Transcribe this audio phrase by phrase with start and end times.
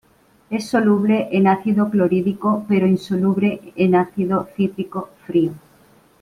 [0.49, 5.51] Es soluble en ácido clorhídrico pero insoluble en ácido cítrico frío.